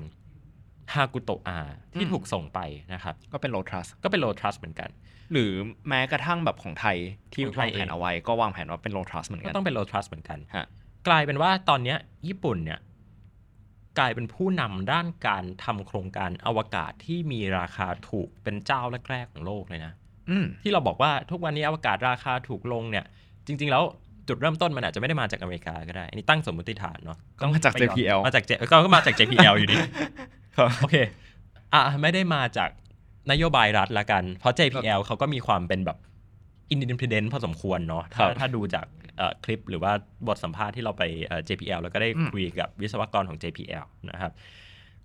[0.94, 1.60] ฮากุโตะอา
[1.94, 2.60] ที่อืมถูกส่งไป
[2.94, 4.90] นะครับ ก็เป็นโลทรัสก็เป็นโลทรัสเหมือนกัน
[5.32, 5.52] หรือ
[5.88, 6.98] แม้กระทั่งแบบของไทย
[7.34, 10.66] ที่ของไทวายงแผเอนงเอาไว้ก็วางแผนว่าเป็นโลทรัสเหมือนก็กันต้องเป็นโลทรัสเหมือนกันฮะ
[11.08, 11.98] กลายเป็นว่าตอนเนี้ย
[12.28, 12.80] ญี่ปุ่นเนี่ย
[14.00, 19.94] กลายเป็นผู้นำด้านการทำโครงการอวกาศที่มีราคาถูกเป็นเจ้าแรกๆของโลกเลยนะ
[20.30, 23.06] อืมที่เราบอกว่าทุกวันนี้อวกาศราคาถูกลงเนี่ย
[23.48, 23.84] จริง ๆ แล้ว
[24.28, 29.90] จุดเริ่มต้นมันอาจจะไม่ได้มาจากอเมริกาก็ได้ อันนี้ตั้งสมมติฐานเนาะก็มาจากไปย้อน JPL มาจาก J ก็ก็มาจาก JPL อยู่ดีครับ
[30.80, 30.96] โอเค
[31.74, 32.70] อะไม่ได้มาจาก
[33.32, 35.98] นโยบายรัฐละกัน เพราะ JPL เขาก็มีความเป็นแบบ
[36.74, 38.86] independent พอสมควรเนาะครัถ้าบถ้าดูจาก
[39.18, 39.92] เอ่อคลิปหรือว่า
[40.28, 44.32] บทสัมภาษณ์ที่เราไปเอ่อ JPL แล้วก็ได้อืมคุยกับวิศวกรของ JPL นะครับ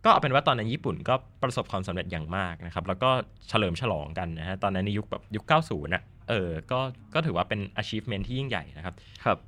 [0.04, 3.10] ก็เอาเป็นว่าตอนนั้นญี่ปุ่นก็ประสบความสำเร็จอย่างมากนะครับ แล้วก็
[3.48, 6.80] เฉลิมฉลองกันนะฮะตอนนั้นในยุคแบบยุค 90นะเออก็
[7.14, 9.38] ก็ถือว่าเป็น achievement ที่ยิ่งใหญ่นะครับครับ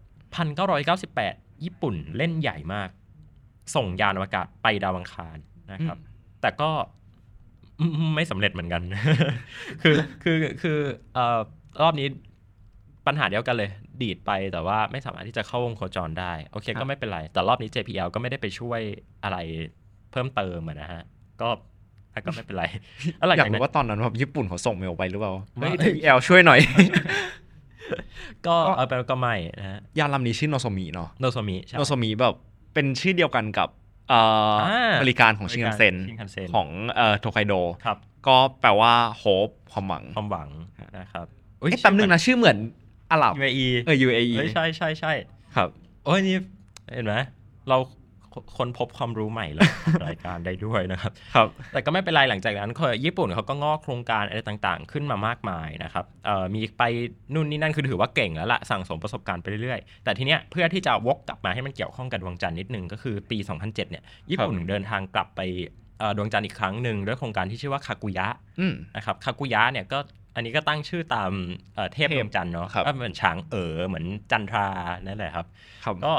[0.97, 2.89] 1998 ญี่ปุ่นเล่นใหญ่มาก
[3.75, 5.37] ส่งยานอวกาศไปดาวอังคาร
[5.73, 5.99] นะครับ
[6.41, 6.71] แต่ก็
[7.81, 8.83] อืมไม่สำเร็จเหมือนกัน
[9.83, 10.79] คือคือคือ
[11.15, 11.39] เอ่อ
[11.83, 12.09] รอบนี้
[13.07, 13.71] ปัญหาเดียวกันเลย
[14.03, 18.81] ดีดไปแต่ว่าไม่สามารถที่จะเข้าวงโคจรได้ โอเคครับก็ไม่เป็นไร แต่รอบนี้ JPL ก็ไม่ได้ไปช่วย
[19.25, 19.39] อะไร
[20.11, 21.03] เพิ่มเติมอะนะฮะ
[21.41, 21.49] ก็
[22.13, 22.65] อะก็ไม่เป็นไร
[23.21, 26.61] อะไรอยากจากนั้รู้นว่าตอนนั้นแบบญี่ปุ่นเขาส่งเมลไปหรือเปล่าไม่เฮ้ย JPL ช่วยหน่อย
[28.47, 32.35] ก็เออไปก็ไม่นะฮะยานลำนี้ชื่อโนโซมิเนาะโนโซมิใช่โนโซมิแบบ
[32.75, 33.86] เป็นชื่อเดียวกันกับเอ่ออา
[35.03, 40.49] บริการของชินคันเซ็นชินคันเซ็นของเอ่อโทไคโดครับก็แปลว่า hope ความหวังความหวัง
[40.99, 41.27] นะครับ
[41.61, 42.59] เอ้ยแป๊บนึงนะชื่อเหมือน
[43.11, 45.13] อาหรับ UAE เออ UAE เฮ้ยใช่ใช่ใช่
[45.57, 45.69] ครับ
[46.05, 46.37] โอ้ยนี่
[46.95, 47.15] เห็นไหม
[47.69, 47.77] เรา
[48.59, 49.71] คนพบความรู้ใหม่แล้ว
[50.07, 56.83] รายการได้ด้วยนะครับครับ แต่ก็ไม่เป็นไรหลังจากนั้นคนญี่ปุ่นเขาก็งอกโครงการอะไรต่างๆ ขึ้นมามากมายนะครับเอ่อมีไป
[57.35, 65.41] นู่นนี่นั่นคือถือว่าเก่งแล้วละสั่งสมประสบการณ์ไปเรื่อยๆ แต่ทีเนี้ยเพื่อที่จะวกกลับมาให้มันเกี่ยวข้องกับดวงจันทร์นิดนึงก็คือปี 2007 เนี่ยญี่ปุ่นเดินทางกลับไป
[65.99, 68.27] เอ่อดวงจันทร์อีกครั้งหนึ่งด้วยโครงการที่ชื่อว่าคากุยะ
[68.61, 69.99] อืมนะครับคากุยะเนี่ยก็
[70.35, 71.33] อันนี้ก็ตั้งชื่อตาม
[71.75, 74.69] เอ่อเทพเทพดวงจันทร์เนาะครับก็เหมือนฉางเอ๋อเหมือนจันทรา
[75.07, 75.47] นั่นแหละครับ
[75.85, 76.13] ครับก็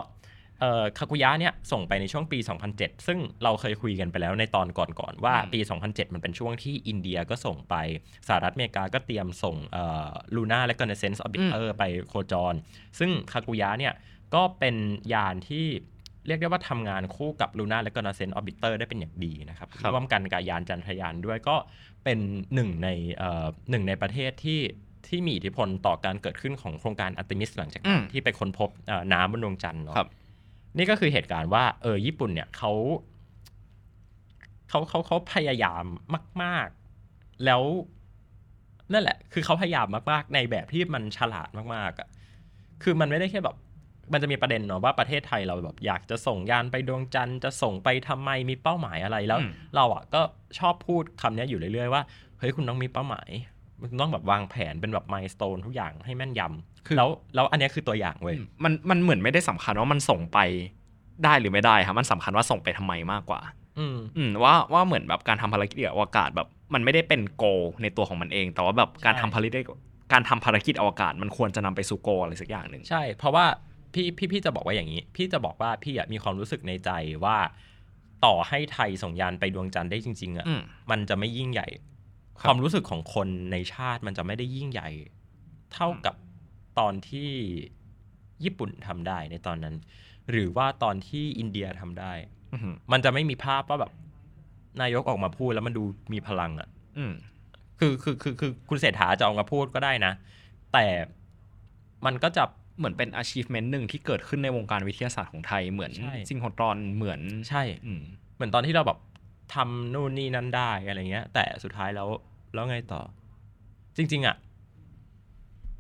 [0.60, 2.40] เอ่อคากุยะเนี่ยส่งไปในช่วงปี
[2.74, 7.76] 2007 ซึ่งเราเคยคุยกันไปแล้วในตอนก่อนๆว่าอืมปี 2007 มันเป็นช่วงที่อินเดียก็ส่งไป
[8.28, 9.56] สหรัฐอเมริกาก็เตรียมส่ง
[10.36, 12.54] Lunar Reconnaissance Orbiter ไปโคจร
[13.00, 13.94] ซึ่งคากุยะเนี่ย
[14.36, 14.76] ก็เป็น
[15.14, 15.66] ยานที่
[16.28, 21.56] เรียกได้ว่าทำงานคู่กับ Lunar Reconnaissance Orbiter ได้เป็นอย่างดีนะครับครับร่วมกันกับยานจันทรายานด้วยก็
[22.04, 22.20] เป็น
[22.54, 24.62] หนึ่งในเอ่อหนึ่งในประเทศที่
[25.08, 30.10] ที่มีอิทธิพลต่อการเกิดขึ้นของโครงการอัลติมิสหลังจากนั้นอืมที่ไปค้นพบเอ่อน้ำบนดวงจันทร์เนาะครับ
[30.78, 32.72] นี่ก็คือเหตุการณ์ว่าเออญี่ปุ่นเนี่ยเขา
[34.70, 35.84] เขาเขาเขาพยายาม
[36.44, 36.68] มาก
[37.06, 37.62] ๆ แล้ว
[38.94, 42.08] นั่นแหละ คือเขาพยายามมากๆ ในแบบที่มันฉลาดมากๆอะ
[42.84, 43.56] คือมันไม่ได้แค่แบบ
[44.14, 50.22] มันจะมีประเด็นเนาะว่าประเทศไทยเราแบบอยากจะส่งยานไปดวงจันทร์จะส่งไปทำไมมีเป้าหมายอะไรแล้วอืมเราอะก็
[50.60, 52.02] ชอบพูดคำเนี้ยอยู่เรื่อยๆว่า
[52.40, 53.30] เฮ้ยคุณต้องมีเป้าหมาย
[53.82, 60.40] มันต้องแบบวางแผนเป็นแบบมายสเตนทุกอย่างให้แม่นยำ แล้วแล้วอันเนี้ยคือตัวอย่างเว้ยมันมันเหมือนไม่ได้สำคัญว่ามันส่งไป
[61.24, 63.42] ได้หรือไม่ได้ครับมันสำคัญว่าส่งไปทำไมมากกว่า
[63.80, 67.46] อืมอืมว่าว่าเหมือนแบบการทำภารกิจอวกาศแบบมันไม่ได้เป็นโก
[67.82, 69.64] ในตัวของมันเอง แต่ว่าแบบการใช่ทำภารกิจ
[70.14, 73.46] การทำภารกิจอวกาศ มันควรจะนำไปสู่โกอะไรสักอย่างหนึ่งใช่ เพราะว่า
[73.94, 76.90] พี่พี่พี่จะบอกว่าอย่างนี้ พี่จะบอกว่าพี่อะมีความรู้สึกในใจ
[77.26, 77.38] ว่า
[78.26, 81.68] ต่อให้ไทยส่งยานไปดวงจันทร์ได้จริง ๆอะอืมมันจะไม่ยิ่งใหญ่
[82.40, 84.90] ครับความรู้สึกของคนในชาติมันจะไม่ได้ยิ่งใหญ่
[85.74, 86.16] เท่ากับ
[86.80, 87.32] ตอนที่
[88.44, 89.76] ญี่ปุ่นทำได้ในตอนนั้น
[90.32, 92.14] หรือว่าตอนที่อินเดียทำได้
[92.54, 93.92] อือหือมันจะไม่มีภาพว่าแบบ
[94.82, 97.14] นายกออกมาพูดแล้วมันดูมีพลังอะอืม
[97.80, 100.14] คือคือคือคือคุณเศรษฐาจะออกมาพูดก็ได้นะ
[100.74, 100.86] แต่
[102.06, 102.44] มันก็จะ
[102.78, 108.02] เหมือนเป็น achievement หนึ่งที่เกิดขึ้นในวงการวิทยาศาสตร์ของไทยเหมือนใช่ซิงโครตรอนเหมือนใช่อืม
[108.36, 109.00] เหมือนตอนที่เราแบบ
[109.54, 112.10] ทำนู่นนี่นั่นได้อะไรเงี้ย แต่สุดท้ายแล้ว
[112.54, 113.02] แล้วไงต่อ
[113.98, 114.36] จริง ๆอะ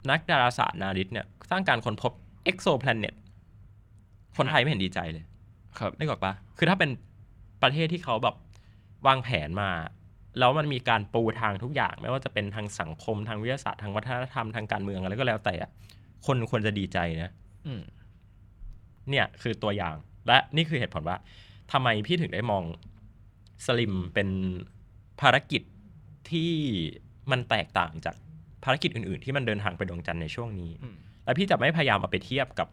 [0.09, 2.11] นักดาราศาสตร์นาริตเนี่ยสร้างการค้นพบ
[2.49, 3.15] exoplanet
[4.37, 5.23] คนไทยไม่เห็นดีใจเลย
[5.79, 6.89] ครับได้กออกปะคือถ้าเป็น
[7.63, 8.35] ประเทศที่เขาแบบ
[9.07, 9.69] วางแผนมา
[10.39, 15.71] แล้วมันมีการปูทางทุกอย่าง ไม่ว่าจะเป็นทางสังคมทางวิทยาศาสตร์ทางวัฒนธรรมทางการเมืองอะไรก็แล้วแต่อะ
[16.25, 17.31] คนควรจะดีใจนะ
[17.65, 17.81] อืม
[19.09, 19.95] เนี่ยคือตัวอย่าง
[20.27, 21.17] และนี่คือเหตุผลว่า
[21.71, 22.63] ทำไมพี่ถึงได้มอง
[23.65, 24.29] สลิมเป็น
[25.21, 25.61] ภารกิจ
[26.31, 26.51] ที่
[27.31, 28.15] มันแตกต่างจาก
[28.67, 32.67] ภารกิจอื่นๆ ที่มันเดินทางไปดวงจันทร์ในช่วงนี้อืมแล้วพี่จะไม่พยายามเอาไปเทียบกับ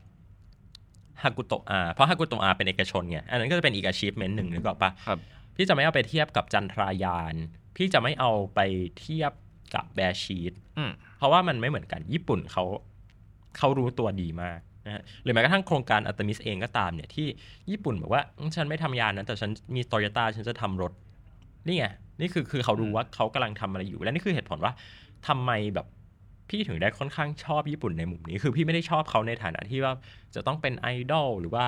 [1.22, 5.18] ฮากุโตะอาเพราะฮากุโตะอาเป็นเอกชนไงอันนั้นก็จะเป็นอีกอาชีพเมนต์หนึ่งนึกออกปะครับ
[5.56, 7.34] พี่จะไม่เอาไปเทียบกับจันทรายาน
[7.76, 8.60] พี่จะไม่เอาไป
[9.00, 9.32] เทียบ
[9.74, 12.64] กับ Beresheet อืมเพราะว่ามันไม่เหมือนกันญี่ปุ่นเขา
[13.56, 17.26] เขารู้ตัวดีมากนะฮะหรือแม้กระทั่งโครงการอัตมิสเองก็ตามเนี่ยที่
[17.70, 20.92] ญี่ปุ่นบอกว่าอืมฉันไม่ทำยานนะแต่ฉันมีโตโยต้าฉันจะทำรถ
[21.66, 21.86] นี่ไง
[22.20, 24.72] นี่คือคือเขารู้ว่าเขากำลังทำอะไรอยู่ และนี่คือเหตุผลว่า
[25.28, 25.86] ทำไมแบบ
[26.48, 29.92] พี่ถึงได้ค่อนข้างชอบญี่ปุ่นในมุมนี้ คือพี่ไม่ได้ชอบเขาในฐานะที่ว่า
[30.34, 31.66] จะต้องเป็นไอดอลหรือว่า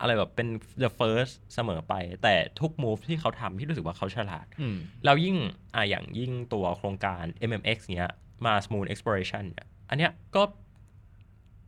[0.00, 0.48] อะไรแบบเป็น
[0.82, 5.36] the first เสมอไป แต่ทุก move ที่เขาทำพี่รู้สึกว่าเขาฉลาดอืมแล้วยิ่ง
[5.74, 8.10] อะอย่างยิ่งตัวโครงการ MMX เนี้ย
[8.44, 10.42] Mars Moon Exploration เนี่ยอันเนี้ยก็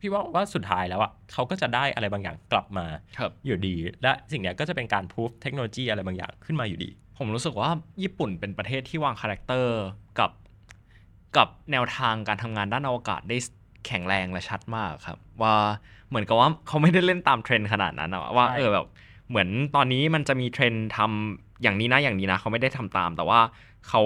[0.00, 2.86] พี่ว่าว่าสุดท้ายแล้วอะเขาก็จะได้อะไรบางอย่างกลับมา
[3.18, 7.70] ครับอยู่ดี และสิ่งเนี้ยก็จะเป็นการพูฟเทคโนโลยีอะไรบางอย่างขึ้นมาอยู่ดี ผมรู้สึกว่า
[8.02, 9.78] ญี่ปุ่นเป็นประเทศที่วาง character
[10.20, 10.30] กับ
[11.36, 13.36] กับแนวทางการทำงานด้านอวกาศได้
[13.86, 15.54] แข็งแรงและชัดมากครับ ว่า
[16.08, 18.86] เหมือนกับว่าเขาไม่ได้เล่นตามเทรนด์ขนาดนั้นอะว่าใช่เออแบบ
[19.28, 23.40] เหมือนตอนนี้มันจะมีเทรนด์ทำอย่างนี้นะอย่างนี้นะเขาไม่ได้ทำตาม แต่ว่า
[23.88, 24.02] เขา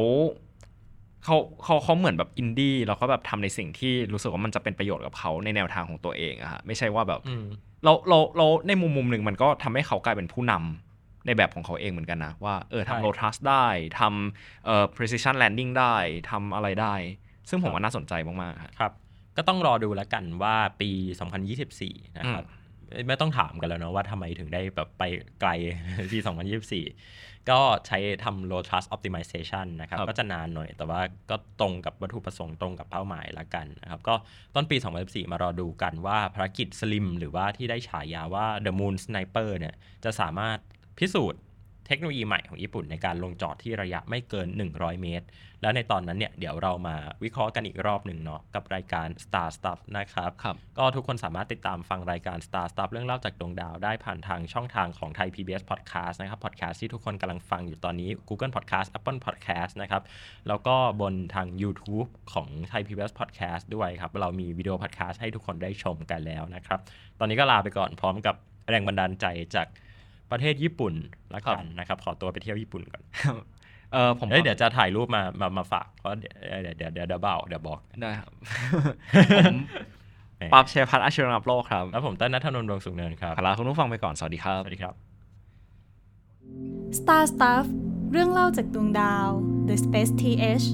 [1.25, 7.47] เขาเขาเขาเหมือนแบบอินดี้แล้วก็แบบทำในสิ่งที่รู้สึกว่ามันจะเป็นประโยชน์กับเขาในแนวทางของตัวเองอะฮะไม่ใช่ว่าแบบอืม
[7.85, 10.86] เราเราเราในมุมมุมหนึ่งมันก็ทำให้เขากลายเป็นผู้นำ
[11.27, 13.67] ในแบบของเขาเองเหมือนกันนะ ว่าเออใช่ทำโ o ทัสได้
[14.01, 15.95] ทำเอ่อ precision landing ได้
[16.31, 16.95] ทำอะไรได้
[17.49, 18.13] ซึ่งผมว่าน่าสนใจ
[18.43, 18.93] มากๆครับครับ
[19.37, 20.91] ก็ต้องรอดูแล้วกันว่าปี
[21.55, 22.45] 2024 นะครับ
[23.09, 25.03] ไม่ต้องถามกันแล้วเนาะว่าทำไมถึงได้แบบไป
[25.41, 25.51] ไกล
[26.13, 26.19] ปี
[26.85, 34.15] 2024 ก็ใช้ทำ low trust optimization นะครับครับ ก็จะนานหน่อย แต่ว่าก็ตรงกับวัตถุประสงค์ตรงกับเป้าหมายละกันนะครับ ก็
[34.55, 40.59] ต้นปี 2024 มารอดูกันว่าภารกิจสลิมหรือว่าที่ได้ฉายาว่า the moon sniper เนี่ยจะสามารถ
[40.99, 41.41] พิสูจน์
[41.87, 45.27] เทคโนโลยีใหม่ของญี่ปุ่นในการลงจอดที่ระยะไม่เกิน 100 เมตร
[45.63, 59.21] แล้วในตอนนั้นเนี่ยเดี๋ยวเรามาวิเคราะห์กันอีกรอบหนึ่งเนาะกับรายการ Star Stuff นะครับครับก็ทุกคนสามารถติดตามฟังรายการ Star Stuff เรื่องเล่าจากดวงดาวได้ผ่านทางช่องทางของไทย PBS Podcast นะครับ podcast ที่ทุกคนกำลังฟังอยู่ตอนนี้ Google Podcast Apple
[59.27, 60.03] Podcast นะครับ
[60.49, 66.81] แล้วก็บนทาง YouTube ของไทย PBS Podcast ด้วยครับ เรามีวิดีโอ podcast ให้ทุกคนได้ชมกันแล้วนะครับ
[67.19, 68.35] ตอนนี้ก็ลาไปก่อนพร้อมกับ
[68.71, 69.69] แรงบันดาลใจจาก
[70.31, 70.95] ประเทศญี่ปุ่น
[71.35, 73.03] ละกันนะครับขอตัวไปเที่ยวญี่ปุ่นก่อน
[73.93, 78.33] เออผมเอ้ยเดี๋ยวจะถ่ายรูปมามามาฝากเพราะเดี๋ยวเดี๋ยวเดี๋ยวเดี๋ยวเบาเดี๋ยวบอกได้ครับผ
[79.55, 79.57] ม
[80.53, 84.95] ปั๊บเชยพัฒน์อาชีวนับโลกครับ แล้วผมเต้นนัทนนท์ดวงสุขเนินครับขอลาคุณผู้ฟังไปก่อน สวัสดีครับ สวัสดีครับ
[86.99, 87.65] Star Stuff
[88.13, 89.29] เรื่องเล่าจากดวงดาว
[89.69, 90.67] The Space TH